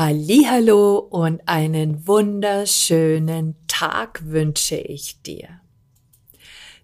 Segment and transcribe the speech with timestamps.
[0.00, 5.48] Hallo und einen wunderschönen Tag wünsche ich dir.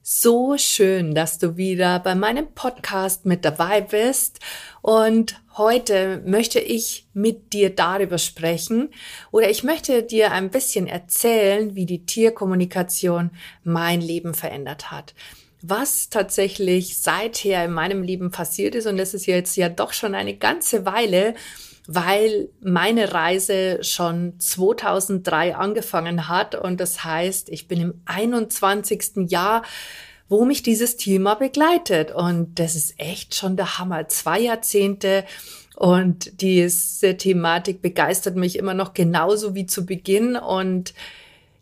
[0.02, 4.40] So schön, dass du wieder bei meinem Podcast mit dabei bist
[4.82, 8.88] und heute möchte ich mit dir darüber sprechen
[9.30, 13.30] oder ich möchte dir ein bisschen erzählen, wie die Tierkommunikation
[13.62, 15.14] mein Leben verändert hat
[15.66, 18.86] was tatsächlich seither in meinem Leben passiert ist.
[18.86, 21.34] Und das ist jetzt ja doch schon eine ganze Weile
[21.86, 29.30] weil meine Reise schon 2003 angefangen hat und das heißt, ich bin im 21.
[29.30, 29.62] Jahr,
[30.28, 34.08] wo mich dieses Thema begleitet und das ist echt schon der Hammer.
[34.08, 35.24] Zwei Jahrzehnte
[35.76, 40.94] und diese Thematik begeistert mich immer noch genauso wie zu Beginn und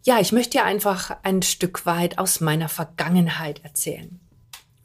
[0.05, 4.21] ja, ich möchte dir einfach ein Stück weit aus meiner Vergangenheit erzählen.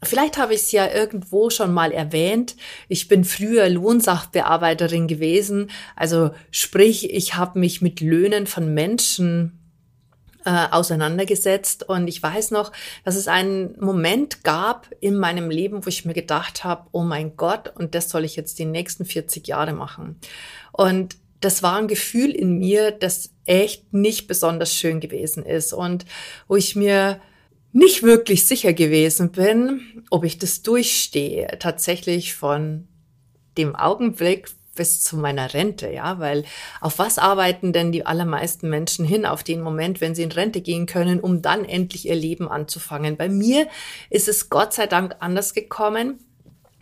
[0.02, 2.54] Vielleicht habe ich es ja irgendwo schon mal erwähnt.
[2.88, 5.70] Ich bin früher Lohnsachbearbeiterin gewesen.
[5.96, 9.58] Also sprich, ich habe mich mit Löhnen von Menschen
[10.44, 11.88] äh, auseinandergesetzt.
[11.88, 12.72] Und ich weiß noch,
[13.04, 17.36] dass es einen Moment gab in meinem Leben, wo ich mir gedacht habe, oh mein
[17.36, 20.16] Gott, und das soll ich jetzt die nächsten 40 Jahre machen.
[20.72, 26.04] Und das war ein Gefühl in mir, das echt nicht besonders schön gewesen ist und
[26.48, 27.20] wo ich mir
[27.72, 32.88] nicht wirklich sicher gewesen bin, ob ich das durchstehe, tatsächlich von
[33.56, 36.44] dem Augenblick bis zu meiner Rente, ja, weil
[36.80, 40.60] auf was arbeiten denn die allermeisten Menschen hin auf den Moment, wenn sie in Rente
[40.60, 43.16] gehen können, um dann endlich ihr Leben anzufangen?
[43.16, 43.66] Bei mir
[44.08, 46.20] ist es Gott sei Dank anders gekommen,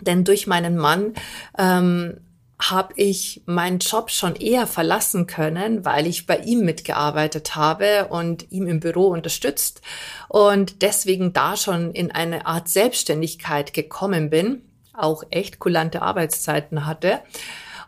[0.03, 1.15] denn durch meinen Mann
[1.59, 2.21] ähm,
[2.59, 8.50] habe ich meinen Job schon eher verlassen können, weil ich bei ihm mitgearbeitet habe und
[8.50, 9.83] ihm im Büro unterstützt
[10.28, 14.62] und deswegen da schon in eine Art Selbstständigkeit gekommen bin,
[14.94, 17.21] auch echt kulante Arbeitszeiten hatte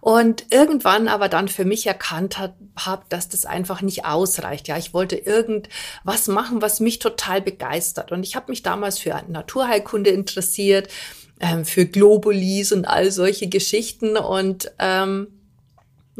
[0.00, 4.68] und irgendwann aber dann für mich erkannt habe, dass das einfach nicht ausreicht.
[4.68, 9.20] Ja, ich wollte irgendwas machen, was mich total begeistert und ich habe mich damals für
[9.28, 10.88] Naturheilkunde interessiert
[11.40, 15.28] ähm, für Globulis und all solche Geschichten und ähm,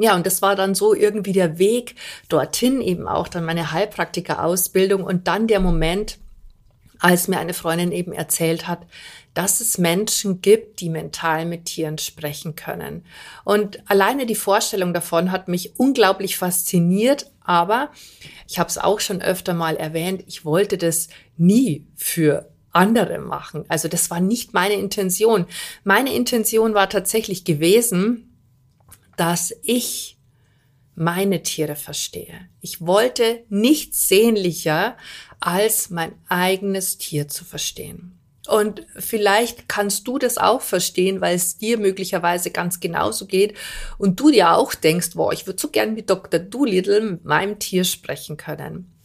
[0.00, 1.96] ja, und das war dann so irgendwie der Weg
[2.28, 6.18] dorthin, eben auch dann meine Heilpraktiker-Ausbildung und dann der Moment,
[7.00, 8.86] als mir eine Freundin eben erzählt hat,
[9.34, 13.04] dass es Menschen gibt, die mental mit Tieren sprechen können.
[13.44, 17.90] Und alleine die Vorstellung davon hat mich unglaublich fasziniert, aber
[18.48, 23.64] ich habe es auch schon öfter mal erwähnt, ich wollte das nie für andere machen.
[23.68, 25.46] Also das war nicht meine Intention.
[25.84, 28.38] Meine Intention war tatsächlich gewesen,
[29.16, 30.18] dass ich
[30.94, 32.48] meine Tiere verstehe.
[32.60, 34.96] Ich wollte nichts sehnlicher,
[35.40, 38.18] als mein eigenes Tier zu verstehen.
[38.48, 43.54] Und vielleicht kannst du das auch verstehen, weil es dir möglicherweise ganz genauso geht
[43.98, 46.40] und du dir auch denkst, boah, ich würde so gern mit Dr.
[46.40, 48.98] Doolittle, meinem Tier sprechen können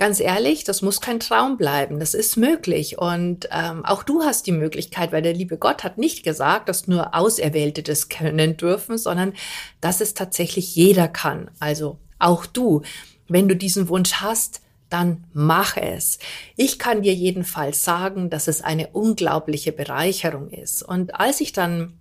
[0.00, 2.00] ganz ehrlich, das muss kein Traum bleiben.
[2.00, 2.98] Das ist möglich.
[2.98, 6.88] Und ähm, auch du hast die Möglichkeit, weil der liebe Gott hat nicht gesagt, dass
[6.88, 9.34] nur Auserwählte das können dürfen, sondern
[9.82, 11.50] dass es tatsächlich jeder kann.
[11.60, 12.80] Also auch du.
[13.28, 16.18] Wenn du diesen Wunsch hast, dann mach es.
[16.56, 20.82] Ich kann dir jedenfalls sagen, dass es eine unglaubliche Bereicherung ist.
[20.82, 21.99] Und als ich dann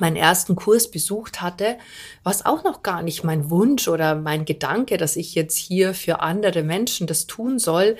[0.00, 1.78] meinen ersten Kurs besucht hatte,
[2.22, 6.20] was auch noch gar nicht mein Wunsch oder mein Gedanke, dass ich jetzt hier für
[6.20, 7.96] andere Menschen das tun soll,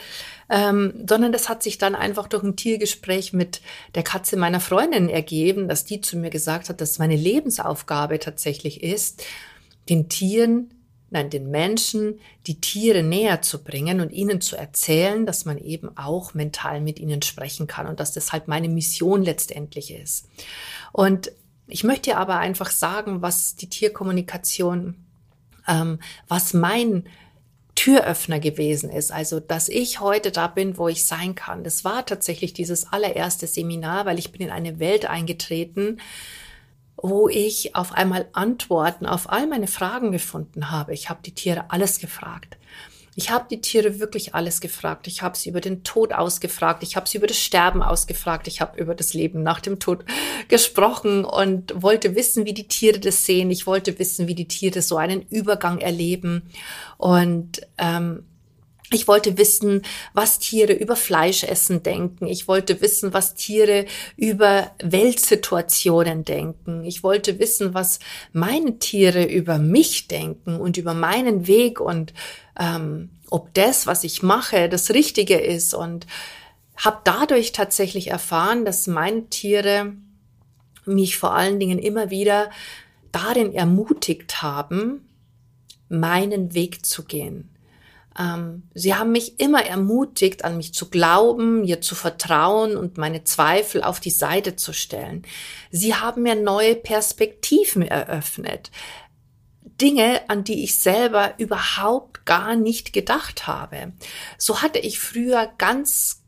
[0.51, 3.61] ähm, sondern das hat sich dann einfach durch ein Tiergespräch mit
[3.95, 8.83] der Katze meiner Freundin ergeben, dass die zu mir gesagt hat, dass meine Lebensaufgabe tatsächlich
[8.83, 9.25] ist,
[9.89, 10.71] den Tieren
[11.11, 15.97] nein, den Menschen die Tiere näher zu bringen und ihnen zu erzählen, dass man eben
[15.97, 20.29] auch mental mit ihnen sprechen kann und dass das halt meine Mission letztendlich ist.
[20.93, 21.33] Und
[21.69, 24.97] ich möchte aber einfach sagen, was die Tierkommunikation,
[25.69, 27.05] ähm, was mein
[27.75, 29.13] Türöffner gewesen ist.
[29.13, 31.63] Also, dass ich heute da bin, wo ich sein kann.
[31.63, 36.01] Das war tatsächlich dieses allererste Seminar, weil ich bin in eine Welt eingetreten,
[36.97, 40.93] wo ich auf einmal Antworten auf all meine Fragen gefunden habe.
[40.93, 42.57] Ich habe die Tiere alles gefragt.
[43.19, 45.09] Ich habe die Tiere wirklich alles gefragt.
[45.09, 46.85] Ich habe sie über den Tod ausgefragt.
[46.85, 48.47] Ich habe sie über das Sterben ausgefragt.
[48.47, 50.05] Ich habe über das Leben nach dem Tod
[50.47, 53.51] gesprochen und wollte wissen, wie die Tiere das sehen.
[53.51, 56.49] Ich wollte wissen, wie die Tiere so einen Übergang erleben.
[56.97, 58.23] Und ähm,
[58.91, 59.83] Ich wollte wissen,
[60.15, 62.27] was Tiere über Fleischessen denken.
[62.27, 63.85] Ich wollte wissen, was Tiere
[64.17, 66.85] über Weltsituationen denken.
[66.85, 67.99] Ich wollte wissen, was
[68.33, 72.15] meine Tiere über mich denken und über meinen Weg und
[72.59, 75.75] ähm, ob das, was ich mache, das Richtige ist.
[75.75, 76.07] Und
[76.77, 79.93] habe dadurch tatsächlich erfahren, dass meine Tiere
[80.87, 82.51] mich vor allen Dingen immer wieder
[83.13, 85.07] darin ermutigt haben,
[85.91, 87.51] meinen Weg zu gehen
[88.75, 93.83] sie haben mich immer ermutigt, an mich zu glauben, mir zu vertrauen und meine Zweifel
[93.83, 95.23] auf die Seite zu stellen.
[95.71, 98.73] Sie haben mir neue Perspektiven eröffnet.
[99.81, 103.93] Dinge, an die ich selber überhaupt gar nicht gedacht habe.
[104.37, 106.25] So hatte ich früher ganz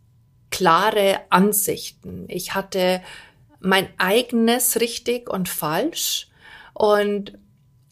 [0.51, 2.27] klare Ansichten.
[2.29, 3.03] Ich hatte
[3.59, 6.29] mein eigenes richtig und falsch
[6.73, 7.37] und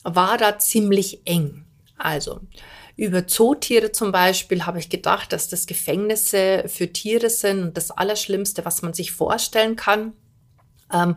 [0.04, 1.64] war da ziemlich eng.
[1.96, 2.40] Also,
[2.98, 7.92] über Zootiere zum Beispiel habe ich gedacht, dass das Gefängnisse für Tiere sind und das
[7.92, 10.14] Allerschlimmste, was man sich vorstellen kann.
[10.92, 11.14] Ähm,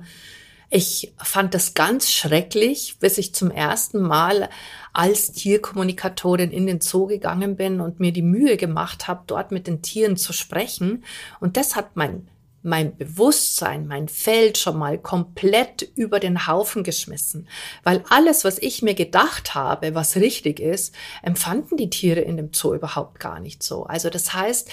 [0.69, 4.47] ich fand das ganz schrecklich, bis ich zum ersten Mal
[4.93, 9.65] als Tierkommunikatorin in den Zoo gegangen bin und mir die Mühe gemacht habe, dort mit
[9.65, 11.03] den Tieren zu sprechen.
[11.39, 12.29] Und das hat mein
[12.63, 17.47] mein Bewusstsein, mein Feld schon mal komplett über den Haufen geschmissen.
[17.83, 20.93] Weil alles, was ich mir gedacht habe, was richtig ist,
[21.23, 23.85] empfanden die Tiere in dem Zoo überhaupt gar nicht so.
[23.85, 24.69] Also das heißt,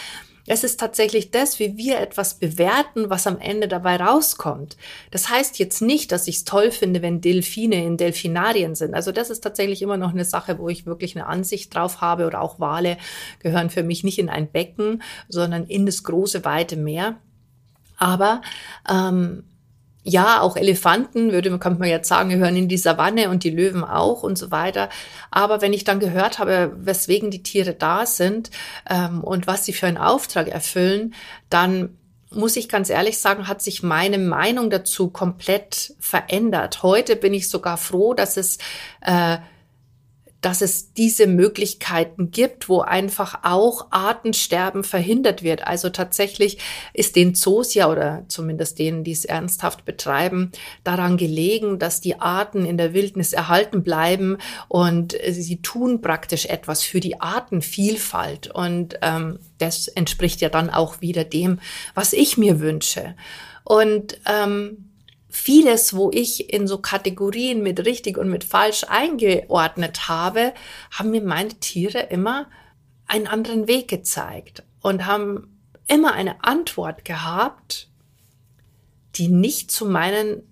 [0.51, 4.79] es ist tatsächlich das, wie wir etwas bewerten, was am Ende dabei rauskommt.
[5.11, 8.95] Das heißt jetzt nicht, dass ich es toll finde, wenn Delfine in Delfinarien sind.
[8.95, 12.27] Also das ist tatsächlich immer noch eine Sache, wo ich wirklich eine Ansicht drauf habe
[12.27, 12.97] oder auch Wale
[13.41, 17.19] gehören für mich nicht in ein Becken, sondern in das große, weite Meer.
[17.99, 18.41] Aber
[18.89, 19.45] ähm,
[20.05, 23.51] ja, auch Elefanten, würde man, könnte man jetzt sagen, gehören in die Savanne und die
[23.51, 24.89] Löwen auch und so weiter.
[25.31, 28.51] Aber wenn ich dann gehört habe, weswegen die Tiere da sind
[28.89, 31.15] ähm, und was sie für einen Auftrag erfüllen,
[31.51, 31.99] dann
[32.31, 36.83] muss ich ganz ehrlich sagen, hat sich meine Meinung dazu komplett verändert.
[36.83, 38.59] Heute bin ich sogar froh, dass es
[39.01, 39.39] äh,
[40.41, 45.67] dass es diese Möglichkeiten gibt, wo einfach auch Artensterben verhindert wird.
[45.67, 46.59] Also tatsächlich
[46.95, 50.53] ist den Zoos ja oder zumindest denen, die es ernsthaft betreiben,
[50.85, 54.39] daran gelegen, dass die Arten in der Wildnis erhalten bleiben
[54.69, 58.49] und sie tun praktisch etwas für die Artenvielfalt.
[58.55, 61.59] Und ähm, das entspricht ja dann auch wieder dem,
[61.95, 63.17] was ich mir wünsche.
[63.65, 64.88] Und ähm,
[65.29, 70.55] vieles, wo ich in so Kategorien mit richtig und mit falsch eingeordnet habe,
[70.91, 72.49] haben mir meine Tiere immer
[73.07, 77.89] einen anderen Weg gezeigt und haben immer eine Antwort gehabt,
[79.17, 80.43] die nicht zu meinen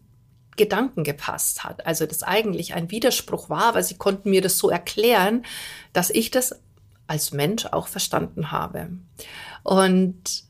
[0.57, 1.87] Gedanken gepasst hat.
[1.87, 5.45] Also das eigentlich ein Widerspruch war, weil sie konnten mir das so erklären,
[5.93, 6.61] dass ich das
[7.07, 8.91] als Mensch auch verstanden habe.
[9.63, 10.45] Und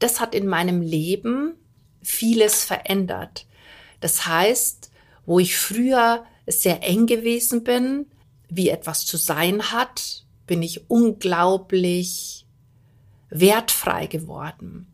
[0.00, 1.54] das hat in meinem Leben
[2.02, 3.46] vieles verändert.
[4.00, 4.90] Das heißt,
[5.26, 8.06] wo ich früher sehr eng gewesen bin,
[8.48, 12.46] wie etwas zu sein hat, bin ich unglaublich
[13.30, 14.86] wertfrei geworden.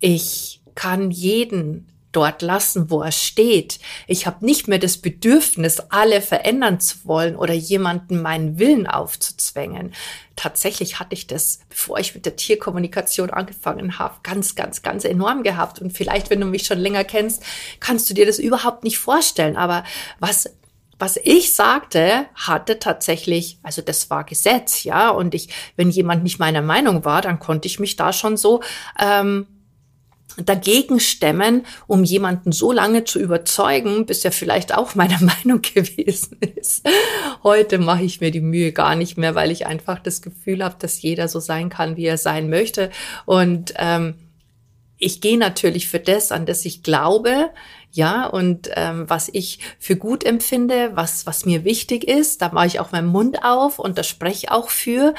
[0.00, 3.78] Ich kann jeden dort lassen, wo er steht.
[4.06, 9.92] Ich habe nicht mehr das Bedürfnis, alle verändern zu wollen oder jemanden meinen Willen aufzuzwängen.
[10.36, 15.42] Tatsächlich hatte ich das, bevor ich mit der Tierkommunikation angefangen habe, ganz, ganz, ganz enorm
[15.42, 15.80] gehabt.
[15.80, 17.42] Und vielleicht, wenn du mich schon länger kennst,
[17.80, 19.56] kannst du dir das überhaupt nicht vorstellen.
[19.56, 19.84] Aber
[20.18, 20.48] was
[21.00, 25.10] was ich sagte, hatte tatsächlich, also das war Gesetz, ja.
[25.10, 28.62] Und ich, wenn jemand nicht meiner Meinung war, dann konnte ich mich da schon so
[29.00, 29.46] ähm,
[30.44, 36.38] dagegen stemmen, um jemanden so lange zu überzeugen, bis er vielleicht auch meiner Meinung gewesen
[36.56, 36.86] ist.
[37.42, 40.76] Heute mache ich mir die Mühe gar nicht mehr, weil ich einfach das Gefühl habe,
[40.78, 42.90] dass jeder so sein kann, wie er sein möchte.
[43.26, 44.14] Und ähm,
[44.98, 47.50] ich gehe natürlich für das, an das ich glaube,
[47.92, 52.66] ja, und ähm, was ich für gut empfinde, was, was mir wichtig ist, da mache
[52.66, 55.14] ich auch meinen Mund auf und da spreche auch für.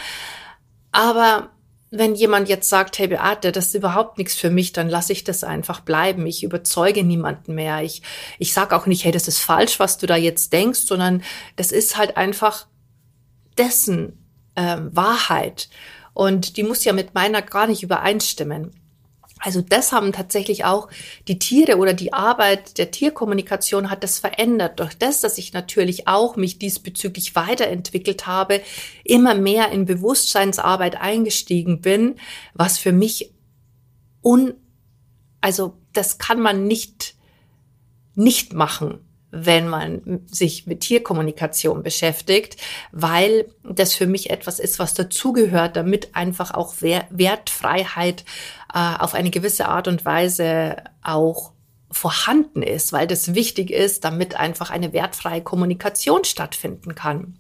[0.91, 1.49] Aber
[1.91, 5.24] wenn jemand jetzt sagt, hey Beate, das ist überhaupt nichts für mich, dann lasse ich
[5.24, 6.25] das einfach bleiben.
[6.27, 7.81] Ich überzeuge niemanden mehr.
[7.81, 8.03] Ich,
[8.38, 11.24] ich sage auch nicht, hey, das ist falsch, was du da jetzt denkst, sondern
[11.55, 12.67] das ist halt einfach
[13.58, 15.69] dessen ähm, Wahrheit.
[16.13, 18.72] Und die muss ja mit meiner gar nicht übereinstimmen.
[19.39, 20.89] Also das haben tatsächlich auch
[21.27, 24.79] die Tiere oder die Arbeit der Tierkommunikation hat das verändert.
[24.79, 28.62] Durch das, dass ich natürlich auch mich diesbezüglich weiterentwickelt habe,
[29.05, 32.15] immer mehr in Bewusstseinsarbeit eingestiegen bin,
[32.53, 33.34] was für mich
[34.22, 34.53] un,
[35.39, 37.15] also das kann man nicht,
[38.15, 39.09] nicht machen.
[39.31, 42.57] Wenn man sich mit Tierkommunikation beschäftigt,
[42.91, 48.25] weil das für mich etwas ist, was dazugehört, damit einfach auch Wertfreiheit
[48.74, 51.53] äh, auf eine gewisse Art und Weise auch
[51.91, 57.38] vorhanden ist, weil das wichtig ist, damit einfach eine wertfreie Kommunikation stattfinden kann.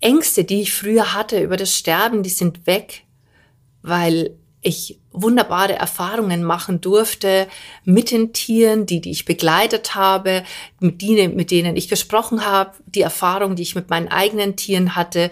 [0.00, 3.04] Ängste, die ich früher hatte über das Sterben, die sind weg,
[3.82, 7.46] weil ich wunderbare Erfahrungen machen durfte
[7.84, 10.42] mit den Tieren, die, die ich begleitet habe,
[10.80, 14.96] mit denen, mit denen ich gesprochen habe, die Erfahrungen, die ich mit meinen eigenen Tieren
[14.96, 15.30] hatte,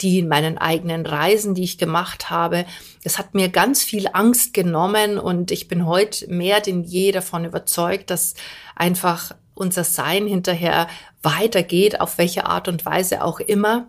[0.00, 2.66] die in meinen eigenen Reisen, die ich gemacht habe.
[3.04, 7.44] Es hat mir ganz viel Angst genommen und ich bin heute mehr denn je davon
[7.46, 8.34] überzeugt, dass
[8.76, 10.88] einfach unser Sein hinterher
[11.22, 13.86] weitergeht, auf welche Art und Weise auch immer.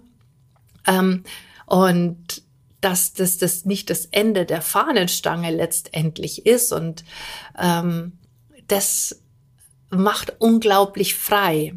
[0.88, 1.24] Ähm,
[1.66, 2.45] und
[2.86, 6.72] dass das, das nicht das Ende der Fahnenstange letztendlich ist.
[6.72, 7.04] Und
[7.60, 8.20] ähm,
[8.68, 9.24] das
[9.90, 11.74] macht unglaublich frei.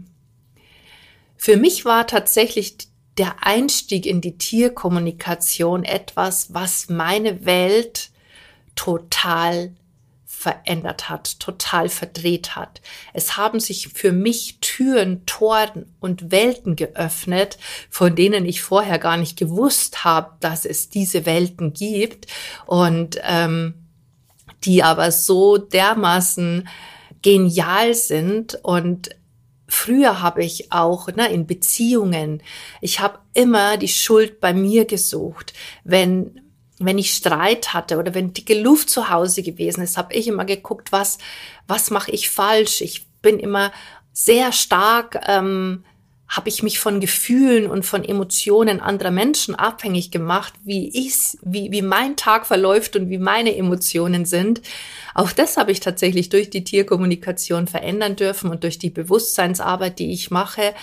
[1.38, 2.76] Für mich war tatsächlich
[3.16, 8.10] der Einstieg in die Tierkommunikation etwas, was meine Welt
[8.74, 9.72] total
[10.38, 12.80] verändert hat, total verdreht hat.
[13.12, 17.58] Es haben sich für mich Türen, Toren und Welten geöffnet,
[17.90, 22.28] von denen ich vorher gar nicht gewusst habe, dass es diese Welten gibt
[22.66, 23.74] und ähm,
[24.62, 26.68] die aber so dermaßen
[27.20, 29.10] genial sind und
[29.70, 32.42] Früher habe ich auch ne, in Beziehungen,
[32.80, 35.52] ich habe immer die Schuld bei mir gesucht.
[35.84, 36.40] Wenn
[36.78, 40.44] wenn ich Streit hatte oder wenn dicke Luft zu Hause gewesen ist, habe ich immer
[40.44, 41.18] geguckt, was,
[41.66, 42.80] was mache ich falsch.
[42.80, 43.72] Ich bin immer
[44.12, 45.84] sehr stark, ähm,
[46.28, 51.72] habe ich mich von Gefühlen und von Emotionen anderer Menschen abhängig gemacht, wie ich, wie,
[51.72, 54.60] wie mein Tag verläuft und wie meine Emotionen sind.
[55.14, 60.12] Auch das habe ich tatsächlich durch die Tierkommunikation verändern dürfen und durch die Bewusstseinsarbeit, die
[60.12, 60.74] ich mache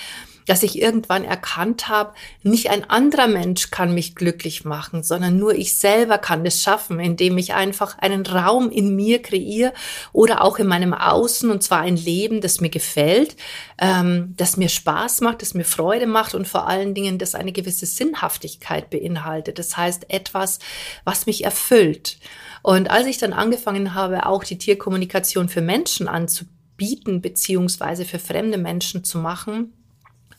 [0.45, 5.55] dass ich irgendwann erkannt habe, nicht ein anderer Mensch kann mich glücklich machen, sondern nur
[5.55, 9.73] ich selber kann es schaffen, indem ich einfach einen Raum in mir kreiere
[10.13, 13.35] oder auch in meinem Außen, und zwar ein Leben, das mir gefällt,
[13.79, 17.51] ähm, das mir Spaß macht, das mir Freude macht und vor allen Dingen, das eine
[17.51, 19.59] gewisse Sinnhaftigkeit beinhaltet.
[19.59, 20.59] Das heißt, etwas,
[21.03, 22.17] was mich erfüllt.
[22.61, 28.57] Und als ich dann angefangen habe, auch die Tierkommunikation für Menschen anzubieten, beziehungsweise für fremde
[28.57, 29.73] Menschen zu machen,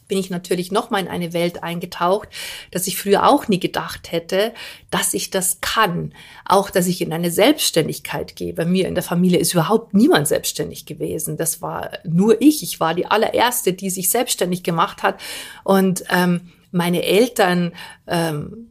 [0.09, 2.29] bin ich natürlich noch mal in eine Welt eingetaucht,
[2.71, 4.53] dass ich früher auch nie gedacht hätte,
[4.91, 6.15] dass ich das kann.
[6.45, 8.53] Auch, dass ich in eine Selbstständigkeit gehe.
[8.53, 11.37] Bei mir in der Familie ist überhaupt niemand selbstständig gewesen.
[11.37, 12.63] Das war nur ich.
[12.63, 15.21] Ich war die allererste, die sich selbstständig gemacht hat.
[15.65, 17.73] Und ähm, meine Eltern,
[18.07, 18.71] ähm,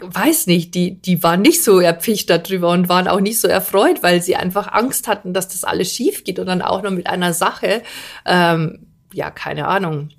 [0.00, 4.02] weiß nicht, die, die waren nicht so erpicht darüber und waren auch nicht so erfreut,
[4.02, 7.06] weil sie einfach Angst hatten, dass das alles schief geht und dann auch noch mit
[7.06, 7.82] einer Sache,
[8.26, 8.87] ähm,
[9.18, 10.10] ja, keine Ahnung,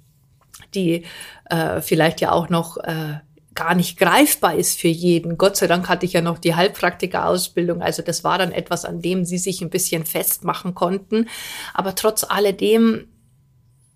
[0.75, 1.05] die
[1.49, 3.19] äh, vielleicht ja auch noch äh,
[3.55, 5.37] gar nicht greifbar ist für jeden.
[5.37, 9.01] Gott sei Dank hatte ich ja noch die Heilpraktika-Ausbildung, also das war dann etwas, an
[9.01, 11.29] dem sie sich ein bisschen festmachen konnten.
[11.73, 13.07] Aber trotz alledem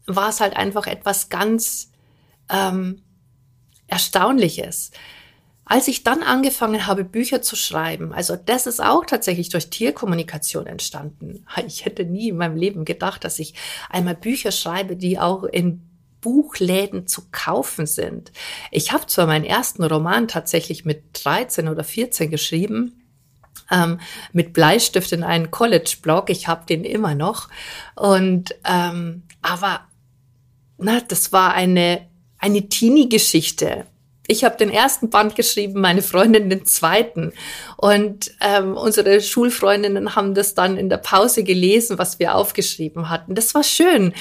[0.08, 1.92] war es halt einfach etwas ganz
[2.50, 3.04] ähm,
[3.88, 4.92] Erstaunliches.
[5.66, 10.68] Als ich dann angefangen habe, Bücher zu schreiben, also das ist auch tatsächlich durch Tierkommunikation
[10.68, 11.46] entstanden.
[11.66, 13.54] Ich hätte nie in meinem Leben gedacht, dass ich
[13.90, 15.82] einmal Bücher schreibe, die auch in
[16.20, 18.32] Buchläden zu kaufen sind.
[18.72, 23.02] Ich habe zwar meinen ersten Roman tatsächlich mit 13 oder 14 geschrieben,
[23.72, 24.00] ähm,
[24.32, 26.30] mit Bleistift in einen College-Blog.
[26.30, 27.50] Ich habe den immer noch.
[27.96, 29.82] Und ähm, aber
[30.78, 32.08] na, das war eine
[32.44, 33.86] eine Teenie-Geschichte
[34.28, 37.34] ich habe den ersten Band geschrieben, meine Freundin den zweiten.
[37.76, 43.36] Und ähm, unsere Schulfreundinnen haben das dann in der Pause gelesen, was wir aufgeschrieben hatten.
[43.36, 44.14] Das war schön.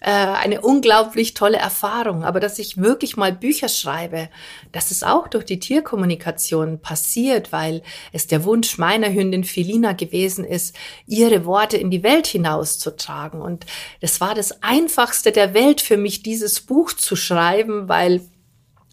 [0.00, 2.24] Äh, eine unglaublich tolle Erfahrung.
[2.24, 4.28] Aber dass ich wirklich mal Bücher schreibe,
[4.72, 7.82] das ist auch durch die Tierkommunikation passiert, weil
[8.12, 10.74] es der Wunsch meiner Hündin Felina gewesen ist,
[11.06, 13.40] ihre Worte in die Welt hinauszutragen.
[13.40, 13.66] Und
[14.00, 18.20] das war das Einfachste der Welt für mich, dieses Buch zu schreiben, weil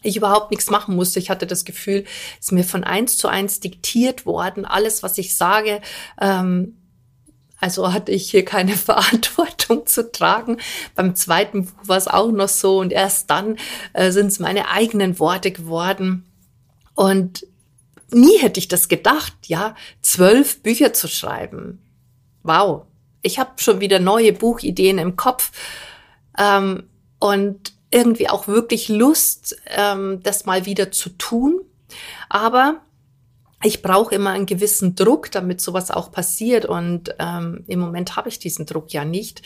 [0.03, 1.19] ich überhaupt nichts machen musste.
[1.19, 2.05] Ich hatte das Gefühl,
[2.39, 4.65] es ist mir von eins zu eins diktiert worden.
[4.65, 5.81] Alles, was ich sage,
[6.19, 6.77] ähm,
[7.59, 10.57] also hatte ich hier keine Verantwortung zu tragen.
[10.95, 13.57] Beim zweiten Buch war es auch noch so und erst dann
[13.93, 16.25] äh, sind es meine eigenen Worte geworden.
[16.95, 17.45] Und
[18.09, 21.79] nie hätte ich das gedacht, ja, zwölf Bücher zu schreiben.
[22.43, 22.85] Wow,
[23.21, 25.51] ich habe schon wieder neue Buchideen im Kopf.
[26.37, 26.83] Ähm,
[27.19, 31.61] und irgendwie auch wirklich Lust, ähm, das mal wieder zu tun.
[32.29, 32.81] Aber
[33.63, 36.65] ich brauche immer einen gewissen Druck, damit sowas auch passiert.
[36.65, 39.41] Und ähm, im Moment habe ich diesen Druck ja nicht.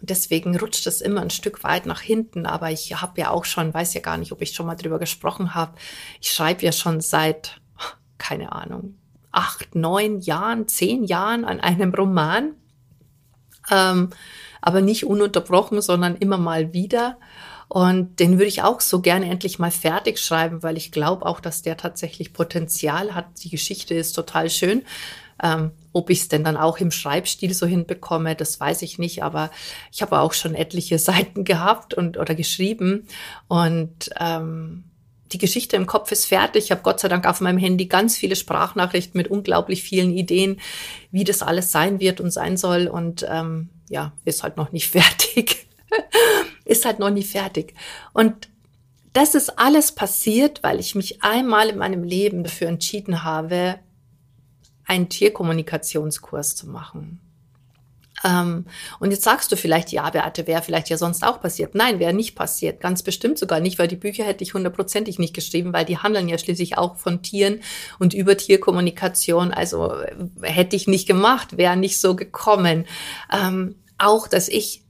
[0.00, 2.46] Und deswegen rutscht es immer ein Stück weit nach hinten.
[2.46, 4.98] Aber ich habe ja auch schon, weiß ja gar nicht, ob ich schon mal drüber
[4.98, 5.76] gesprochen habe.
[6.20, 7.60] Ich schreibe ja schon seit,
[8.18, 8.96] keine Ahnung,
[9.30, 12.54] acht, neun Jahren, zehn Jahren an einem Roman.
[13.70, 14.10] Ähm,
[14.62, 17.18] aber nicht ununterbrochen, sondern immer mal wieder.
[17.72, 21.38] Und den würde ich auch so gerne endlich mal fertig schreiben, weil ich glaube auch,
[21.38, 23.26] dass der tatsächlich Potenzial hat.
[23.44, 24.82] Die Geschichte ist total schön.
[25.40, 29.22] Ähm, ob ich es denn dann auch im Schreibstil so hinbekomme, das weiß ich nicht.
[29.22, 29.52] Aber
[29.92, 33.06] ich habe auch schon etliche Seiten gehabt und oder geschrieben
[33.46, 34.82] und ähm,
[35.32, 36.64] die Geschichte im Kopf ist fertig.
[36.64, 40.60] Ich habe Gott sei Dank auf meinem Handy ganz viele Sprachnachrichten mit unglaublich vielen Ideen,
[41.12, 42.88] wie das alles sein wird und sein soll.
[42.88, 45.68] Und ähm, ja, ist halt noch nicht fertig
[46.64, 47.74] ist halt noch nie fertig.
[48.12, 48.48] Und
[49.12, 53.78] das ist alles passiert, weil ich mich einmal in meinem Leben dafür entschieden habe,
[54.84, 57.20] einen Tierkommunikationskurs zu machen.
[58.24, 58.66] Ähm,
[58.98, 61.74] und jetzt sagst du vielleicht, ja, Beate, wäre vielleicht ja sonst auch passiert.
[61.74, 62.80] Nein, wäre nicht passiert.
[62.80, 66.28] Ganz bestimmt sogar nicht, weil die Bücher hätte ich hundertprozentig nicht geschrieben, weil die handeln
[66.28, 67.60] ja schließlich auch von Tieren
[67.98, 69.52] und über Tierkommunikation.
[69.52, 72.86] Also äh, hätte ich nicht gemacht, wäre nicht so gekommen.
[73.32, 74.82] Ähm, auch, dass ich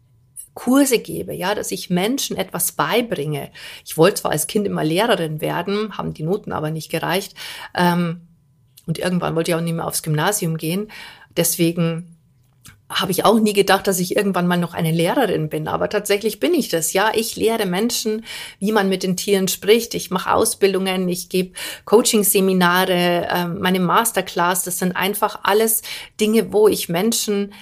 [0.54, 3.50] Kurse gebe, ja, dass ich Menschen etwas beibringe.
[3.84, 7.34] Ich wollte zwar als Kind immer Lehrerin werden, haben die Noten aber nicht gereicht.
[7.74, 8.22] Ähm,
[8.86, 10.90] und irgendwann wollte ich auch nicht mehr aufs Gymnasium gehen.
[11.36, 12.16] Deswegen
[12.90, 15.68] habe ich auch nie gedacht, dass ich irgendwann mal noch eine Lehrerin bin.
[15.68, 16.92] Aber tatsächlich bin ich das.
[16.92, 18.24] Ja, ich lehre Menschen,
[18.58, 19.94] wie man mit den Tieren spricht.
[19.94, 21.52] Ich mache Ausbildungen, ich gebe
[21.84, 24.64] Coaching-Seminare, äh, meine Masterclass.
[24.64, 25.82] Das sind einfach alles
[26.20, 27.52] Dinge, wo ich Menschen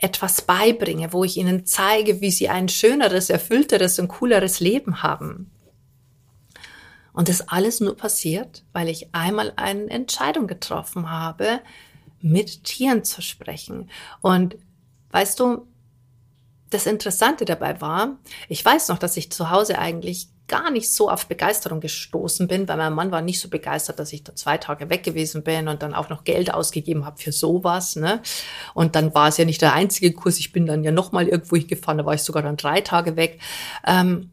[0.00, 5.50] etwas beibringe, wo ich ihnen zeige, wie sie ein schöneres, erfüllteres und cooleres Leben haben.
[7.12, 11.60] Und das alles nur passiert, weil ich einmal eine Entscheidung getroffen habe,
[12.20, 13.90] mit Tieren zu sprechen.
[14.20, 14.56] Und
[15.10, 15.66] weißt du,
[16.70, 21.08] das Interessante dabei war, ich weiß noch, dass ich zu Hause eigentlich gar nicht so
[21.08, 24.58] auf Begeisterung gestoßen bin, weil mein Mann war nicht so begeistert, dass ich da zwei
[24.58, 27.94] Tage weg gewesen bin und dann auch noch Geld ausgegeben habe für sowas.
[27.94, 28.20] Ne?
[28.74, 30.40] Und dann war es ja nicht der einzige Kurs.
[30.40, 33.14] Ich bin dann ja noch mal irgendwo hingefahren, da war ich sogar dann drei Tage
[33.14, 33.40] weg.
[33.86, 34.30] Ähm,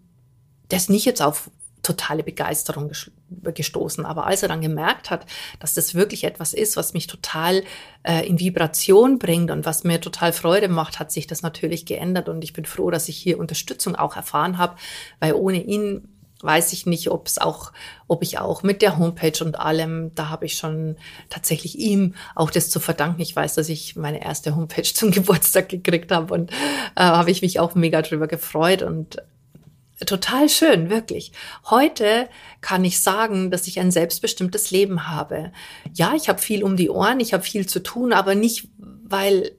[0.70, 1.52] das nicht jetzt auf
[1.84, 2.92] totale Begeisterung
[3.30, 4.06] gestoßen.
[4.06, 5.26] Aber als er dann gemerkt hat,
[5.60, 7.64] dass das wirklich etwas ist, was mich total
[8.04, 12.30] äh, in Vibration bringt und was mir total Freude macht, hat sich das natürlich geändert.
[12.30, 14.76] Und ich bin froh, dass ich hier Unterstützung auch erfahren habe,
[15.20, 16.08] weil ohne ihn
[16.42, 17.72] weiß ich nicht, ob es auch,
[18.08, 20.98] ob ich auch mit der Homepage und allem, da habe ich schon
[21.30, 23.22] tatsächlich ihm auch das zu verdanken.
[23.22, 27.42] Ich weiß, dass ich meine erste Homepage zum Geburtstag gekriegt habe und äh, habe ich
[27.42, 29.18] mich auch mega drüber gefreut und
[30.06, 31.32] total schön, wirklich.
[31.70, 32.30] Heute
[32.62, 35.52] kann ich sagen, dass ich ein selbstbestimmtes Leben habe.
[35.94, 39.52] Ja, ich habe viel um die Ohren, ich habe viel zu tun, aber nicht, weil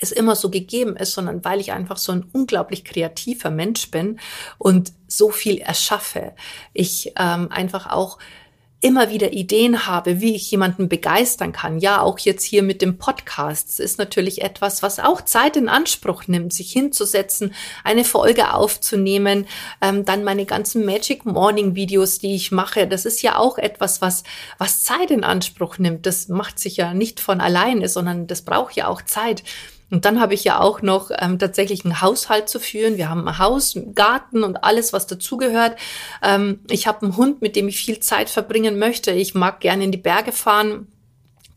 [0.00, 4.18] es immer so gegeben ist, sondern weil ich einfach so ein unglaublich kreativer Mensch bin
[4.58, 6.34] und so viel erschaffe.
[6.72, 8.18] Ich ähm, einfach auch
[8.82, 11.78] immer wieder Ideen habe, wie ich jemanden begeistern kann.
[11.78, 13.68] Ja, auch jetzt hier mit dem Podcast.
[13.68, 17.52] Es ist natürlich etwas, was auch Zeit in Anspruch nimmt, sich hinzusetzen,
[17.84, 19.46] eine Folge aufzunehmen,
[19.82, 22.86] ähm, dann meine ganzen Magic Morning Videos, die ich mache.
[22.86, 24.22] Das ist ja auch etwas, was,
[24.56, 26.06] was Zeit in Anspruch nimmt.
[26.06, 29.42] Das macht sich ja nicht von alleine, sondern das braucht ja auch Zeit.
[29.90, 32.96] Und dann habe ich ja auch noch ähm, tatsächlich einen Haushalt zu führen.
[32.96, 35.76] Wir haben ein Haus, einen Garten und alles, was dazugehört.
[36.22, 39.10] Ähm, ich habe einen Hund, mit dem ich viel Zeit verbringen möchte.
[39.10, 40.86] Ich mag gerne in die Berge fahren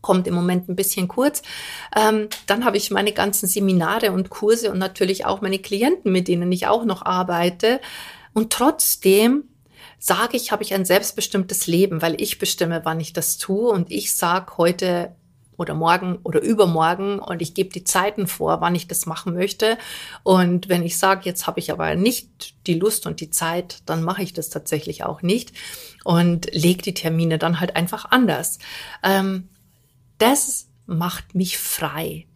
[0.04, 1.40] kommt im Moment ein bisschen kurz.
[1.96, 6.28] Ähm, dann habe ich meine ganzen Seminare und Kurse und natürlich auch meine Klienten, mit
[6.28, 7.80] denen ich auch noch arbeite.
[8.34, 9.44] Und trotzdem
[9.98, 13.70] sage ich, habe ich ein selbstbestimmtes Leben, weil ich bestimme, wann ich das tue.
[13.70, 15.16] Und ich sage heute,
[15.56, 19.78] oder morgen oder übermorgen und ich gebe die Zeiten vor, wann ich das machen möchte.
[20.22, 24.02] Und wenn ich sage, jetzt habe ich aber nicht die Lust und die Zeit, dann
[24.02, 25.52] mache ich das tatsächlich auch nicht
[26.04, 28.58] und lege die Termine dann halt einfach anders.
[29.02, 29.48] Ähm,
[30.18, 32.26] das macht mich frei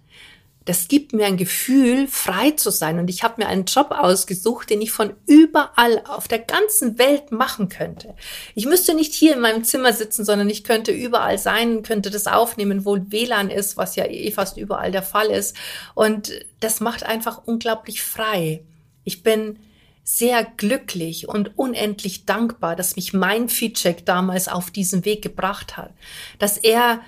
[0.69, 2.99] das gibt mir ein Gefühl, frei zu sein.
[2.99, 7.33] Und ich habe mir einen Job ausgesucht, den ich von überall auf der ganzen Welt
[7.33, 8.15] machen könnte.
[8.55, 12.27] Ich müsste nicht hier in meinem Zimmer sitzen, sondern ich könnte überall sein, könnte das
[12.27, 15.57] aufnehmen, wo WLAN ist, was ja eh fast überall der Fall ist.
[15.95, 18.63] Und das macht einfach unglaublich frei.
[19.05, 19.59] Ich bin
[20.05, 25.95] sehr glücklich und unendlich dankbar, dass mich mein Feedcheck damals auf diesen Weg gebracht hat,
[26.39, 27.01] dass er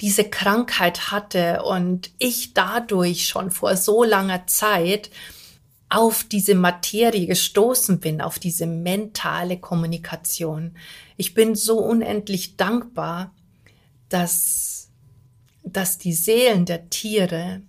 [0.00, 5.10] diese Krankheit hatte und ich dadurch schon vor so langer Zeit
[5.88, 10.76] auf diese Materie gestoßen bin, auf diese mentale Kommunikation.
[11.16, 13.34] Ich bin so unendlich dankbar,
[14.08, 14.90] dass,
[15.64, 17.62] dass die Seelen der Tiere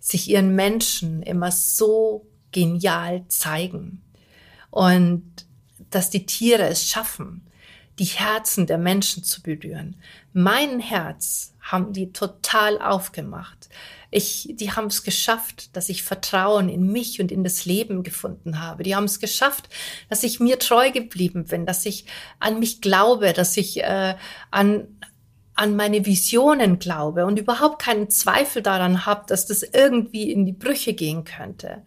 [0.00, 4.02] sich ihren Menschen immer so genial zeigen
[4.70, 5.46] und
[5.90, 7.46] dass die Tiere es schaffen,
[7.98, 9.96] die Herzen der Menschen zu berühren.
[10.32, 13.68] Mein Herz haben die total aufgemacht.
[14.10, 18.60] Ich, die haben es geschafft, dass ich Vertrauen in mich und in das Leben gefunden
[18.60, 18.82] habe.
[18.82, 19.68] Die haben es geschafft,
[20.08, 22.06] dass ich mir treu geblieben bin, dass ich
[22.40, 24.14] an mich glaube, dass ich äh,
[24.50, 24.88] an
[25.58, 30.52] an meine Visionen glaube und überhaupt keinen Zweifel daran habe, dass das irgendwie in die
[30.52, 31.82] Brüche gehen könnte.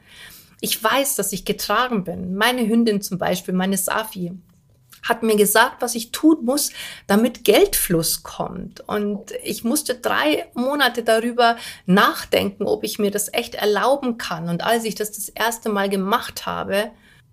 [0.59, 2.35] Ich weiß, dass ich getragen bin.
[2.35, 4.33] Meine Hündin zum Beispiel, meine Safi,
[5.03, 6.71] hat mir gesagt, was ich tun muss,
[7.07, 8.81] damit Geldfluss kommt.
[8.81, 14.49] Und ich musste drei Monate darüber nachdenken, ob ich mir das echt erlauben kann.
[14.49, 16.91] Und als ich das das erste Mal gemacht habe,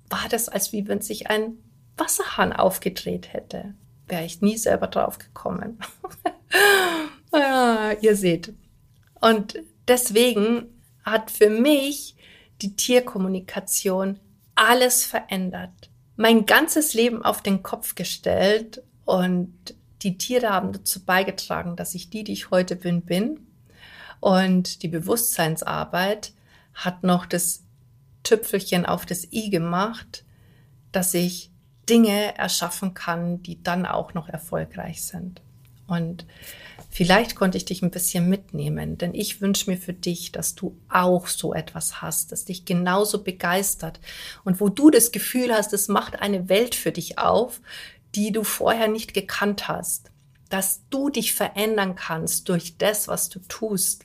[0.08, 1.58] war das, als wie wenn sich ein
[1.96, 3.74] Wasserhahn aufgedreht hätte.
[4.06, 5.78] Wäre ich nie selber drauf gekommen.
[7.32, 8.54] ja, ihr seht.
[9.20, 12.16] Und deswegen hat für mich
[12.62, 14.18] die Tierkommunikation
[14.54, 15.87] alles verändert.
[16.20, 19.54] Mein ganzes Leben auf den Kopf gestellt und
[20.02, 23.46] die Tiere haben dazu beigetragen, dass ich die, die ich heute bin, bin.
[24.18, 26.32] Und die Bewusstseinsarbeit
[26.74, 27.62] hat noch das
[28.24, 30.24] Tüpfelchen auf das i gemacht,
[30.90, 31.52] dass ich
[31.88, 35.40] Dinge erschaffen kann, die dann auch noch erfolgreich sind.
[35.88, 36.26] Und
[36.90, 40.78] vielleicht konnte ich dich ein bisschen mitnehmen, denn ich wünsche mir für dich, dass du
[40.88, 43.98] auch so etwas hast, das dich genauso begeistert
[44.44, 47.60] und wo du das Gefühl hast, es macht eine Welt für dich auf,
[48.14, 50.10] die du vorher nicht gekannt hast,
[50.50, 54.04] dass du dich verändern kannst durch das, was du tust.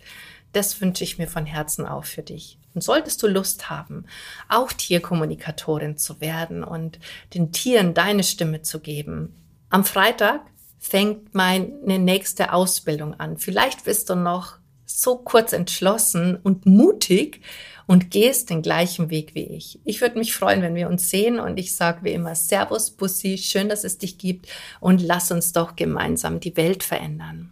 [0.53, 2.59] Das wünsche ich mir von Herzen auch für dich.
[2.73, 4.05] Und solltest du Lust haben,
[4.49, 6.99] auch Tierkommunikatorin zu werden und
[7.33, 9.35] den Tieren deine Stimme zu geben,
[9.69, 10.41] am Freitag
[10.83, 13.37] fängt meine nächste Ausbildung an.
[13.37, 17.39] Vielleicht bist du noch so kurz entschlossen und mutig
[17.87, 19.79] und gehst den gleichen Weg wie ich.
[19.85, 23.37] Ich würde mich freuen, wenn wir uns sehen und ich sage wie immer Servus, Bussi,
[23.37, 24.47] schön, dass es dich gibt
[24.81, 27.49] und lass uns doch gemeinsam die Welt verändern.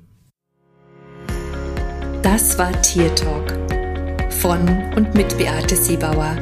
[2.22, 3.54] Das war Tier Talk
[4.30, 6.38] von und mit Beate Siebauer,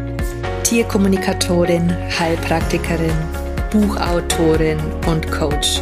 [0.64, 3.16] Tierkommunikatorin, Heilpraktikerin,
[3.72, 5.82] Buchautorin und Coach.